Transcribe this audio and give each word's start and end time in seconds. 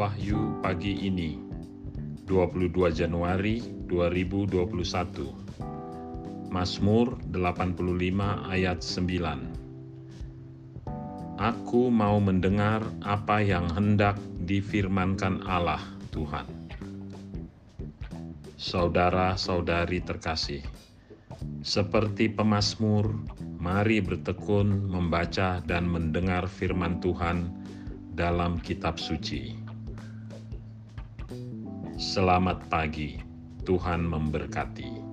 Wahyu 0.00 0.64
pagi 0.64 0.96
ini, 0.96 1.36
22 2.24 2.88
Januari 2.88 3.60
2021. 3.84 5.28
Mazmur 6.48 7.20
85 7.28 8.48
ayat 8.48 8.80
9. 8.80 11.36
Aku 11.36 11.92
mau 11.92 12.16
mendengar 12.16 12.80
apa 13.04 13.44
yang 13.44 13.68
hendak 13.76 14.16
difirmankan 14.48 15.44
Allah 15.44 15.84
Tuhan. 16.16 16.48
Saudara-saudari 18.56 20.00
terkasih, 20.00 20.64
seperti 21.60 22.32
pemazmur, 22.32 23.20
mari 23.60 24.00
bertekun 24.00 24.88
membaca 24.88 25.60
dan 25.68 25.84
mendengar 25.84 26.48
firman 26.48 27.04
Tuhan 27.04 27.52
dalam 28.16 28.56
kitab 28.64 28.96
suci. 28.96 29.68
Selamat 32.00 32.64
pagi, 32.72 33.20
Tuhan 33.60 34.08
memberkati. 34.08 35.09